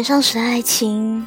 [0.00, 1.26] 年少时的爱情，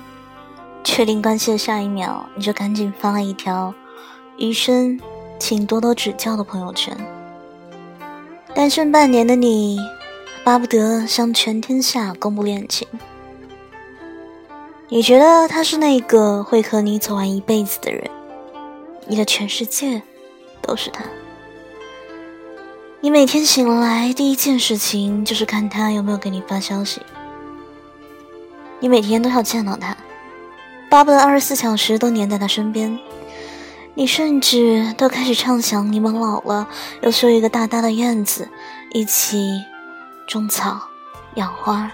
[0.84, 3.72] 确定关系的下一秒，你就赶紧发了一条
[4.38, 5.00] “余生
[5.40, 6.98] 请多多指教”的朋友圈。
[8.56, 9.78] 单身半年的你，
[10.44, 12.88] 巴不得向全天下公布恋情。
[14.90, 18.10] 你觉得他是那个会和你走完一辈子的人，
[19.06, 20.02] 你的全世界
[20.64, 21.04] 都是他。
[23.02, 27.00] 你每天醒来第一件事情就是看他有没有给你发消息。
[28.84, 29.96] 你每天都要见到他，
[30.90, 33.00] 巴不得二十四小时都黏在他身边。
[33.94, 36.68] 你甚至都开始畅想，你们老了
[37.00, 38.50] 要修一个大大的院子，
[38.92, 39.64] 一起
[40.28, 40.82] 种草、
[41.36, 41.90] 养花。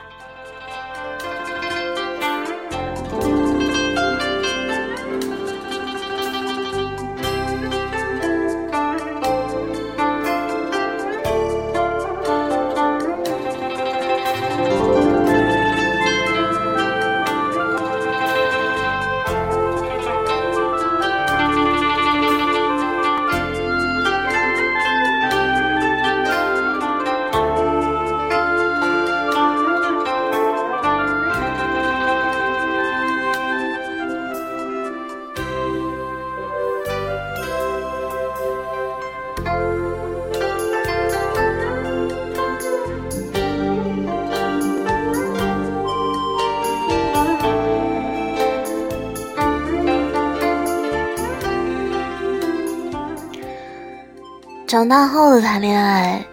[54.69, 56.23] 长大后的谈恋爱，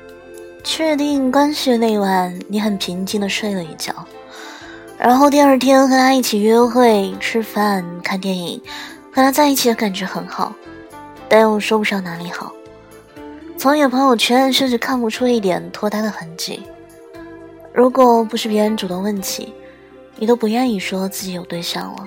[0.63, 3.95] 确定关系的那晚，你很平静的睡了一觉，
[4.99, 8.61] 然后第二天和他一起约会、吃饭、看电影，
[9.11, 10.55] 和他在一起的感觉很好，
[11.31, 12.53] 但又说不上哪里好。
[13.57, 16.63] 从你的朋友圈甚至看不出一点脱单的痕迹。
[17.73, 19.51] 如果不是别人主动问起，
[20.17, 22.07] 你都不愿意说自己有对象了。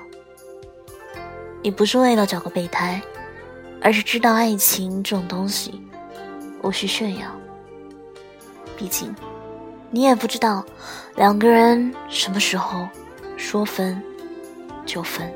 [1.64, 3.02] 你不是为了找个备胎，
[3.82, 5.82] 而是知道爱情这种东西。
[6.62, 7.28] 无需炫耀，
[8.78, 9.16] 毕竟
[9.90, 10.64] 你也不知道
[11.16, 12.88] 两个人什么时候
[13.38, 14.02] 说分
[14.86, 15.32] 就分。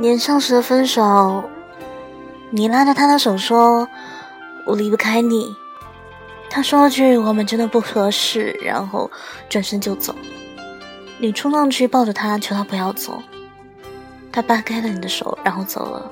[0.00, 1.42] 年少时的分手，
[2.50, 3.88] 你拉着他的手说
[4.64, 5.52] ：“我离不开你。”
[6.48, 9.10] 他说了句“我们真的不合适”，然后
[9.48, 10.14] 转身就走。
[11.18, 13.20] 你冲上去抱着他，求他不要走。
[14.30, 16.08] 他扒开了你的手，然后走了。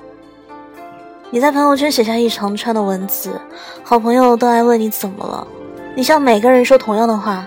[1.31, 3.41] 你在朋友圈写下一长串的文字，
[3.85, 5.47] 好朋友都来问你怎么了。
[5.94, 7.47] 你向每个人说同样的话，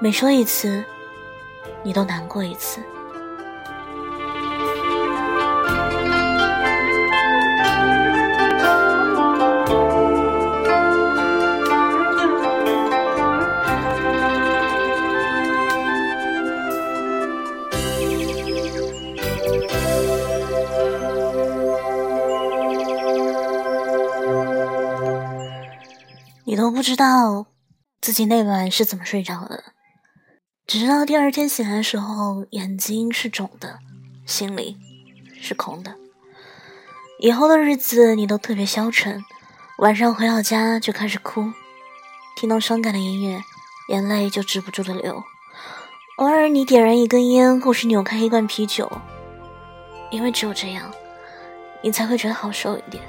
[0.00, 0.84] 每说一次，
[1.82, 2.78] 你都难过一次。
[27.22, 27.46] 道
[28.00, 29.62] 自己那晚是怎么睡着的，
[30.66, 33.78] 只知道第二天醒来的时候眼睛是肿的，
[34.26, 34.76] 心里
[35.40, 35.94] 是空的。
[37.20, 39.22] 以后的日子你都特别消沉，
[39.78, 41.52] 晚上回到家就开始哭，
[42.34, 43.40] 听到伤感的音乐，
[43.88, 45.22] 眼泪就止不住的流。
[46.16, 48.90] 偶尔你点燃一根烟，或是扭开一罐啤酒，
[50.10, 50.90] 因为只有这样，
[51.82, 53.00] 你才会觉得好受一点。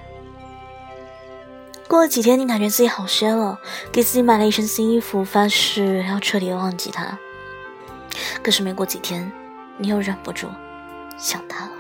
[1.94, 3.60] 过了几天，你感觉自己好些了，
[3.92, 7.20] 给自己买了一身新衣服，发誓要彻底忘记他。
[8.42, 9.32] 可是没过几天，
[9.78, 10.48] 你又忍不住
[11.20, 11.73] 想他了。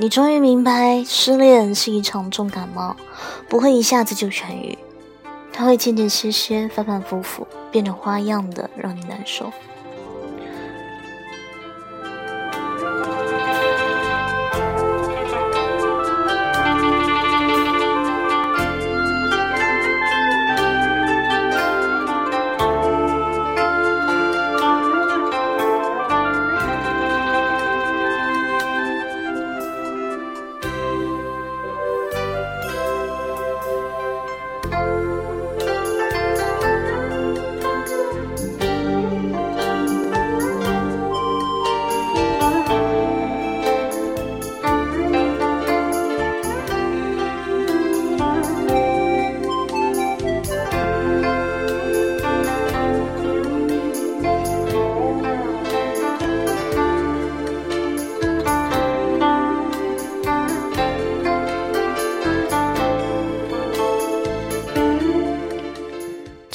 [0.00, 2.96] 你终于明白，失恋是一场重感冒，
[3.50, 4.78] 不会一下子就痊愈，
[5.52, 9.52] 它会渐渐歇歇、反反复复，变着花样的让你难受。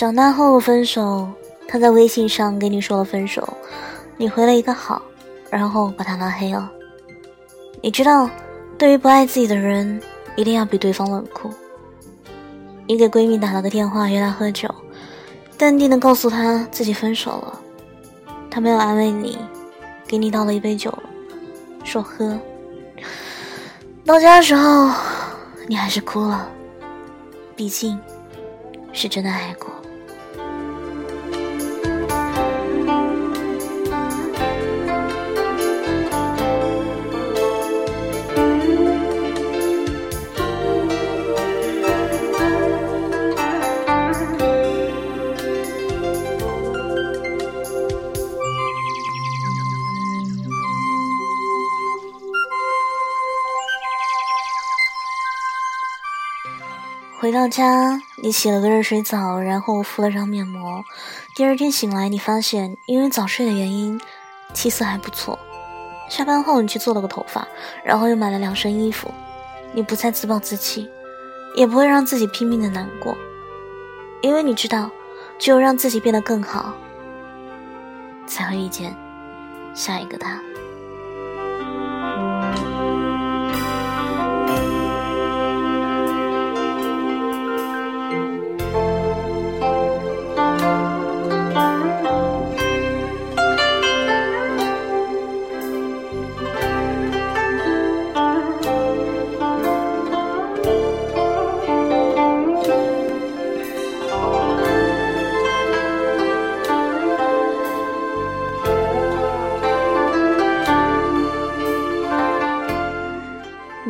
[0.05, 1.27] 长大后分手，
[1.67, 3.57] 他在微信上给你说了分手，
[4.17, 5.01] 你回了一个好，
[5.49, 6.71] 然后把他拉黑了。
[7.81, 8.29] 你知道，
[8.77, 9.99] 对于不爱自己的人，
[10.35, 11.49] 一定要比对方冷酷。
[12.85, 14.69] 你给闺蜜打了个电话约她喝酒，
[15.57, 17.59] 淡定的告诉她自己分手了。
[18.51, 19.39] 她没有安慰你，
[20.05, 20.93] 给你倒了一杯酒，
[21.83, 22.37] 说喝。
[24.05, 24.91] 到家的时候，
[25.67, 26.47] 你还是哭了，
[27.55, 27.99] 毕竟，
[28.93, 29.73] 是真的爱过。
[57.25, 60.85] 回到家，你洗了个热水澡，然后敷了张面膜。
[61.35, 63.99] 第二天醒来，你发现因为早睡的原因，
[64.53, 65.39] 气色还不错。
[66.07, 67.47] 下班后，你去做了个头发，
[67.83, 69.09] 然后又买了两身衣服。
[69.73, 70.87] 你不再自暴自弃，
[71.55, 73.17] 也不会让自己拼命的难过，
[74.21, 74.91] 因为你知道，
[75.39, 76.75] 只有让自己变得更好，
[78.27, 78.95] 才会遇见
[79.73, 80.39] 下一个他。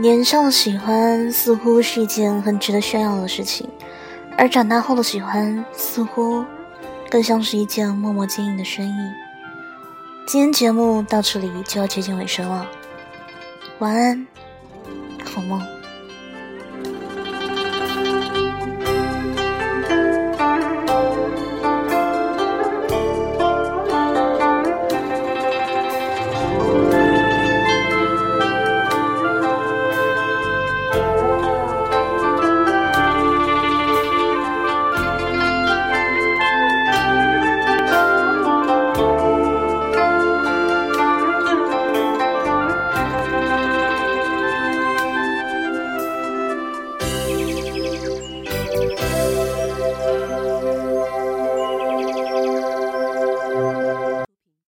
[0.05, 3.67] 年少喜欢似乎是一件很值得炫耀的事情，
[4.37, 6.45] 而长大后的喜欢似乎
[7.09, 8.93] 更像是一件默默经营的生意。
[10.27, 12.67] 今天节目到这里就要接近尾声了，
[13.79, 14.27] 晚安，
[15.23, 15.59] 好梦。